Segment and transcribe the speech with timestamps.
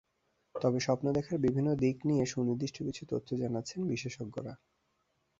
[0.55, 4.53] তবে স্বপ্ন দেখার বিভিন্ন দিক নিয়ে সুনির্দিষ্ট কিছু তথ্য জানাচ্ছেন বিশেষজ্ঞরা।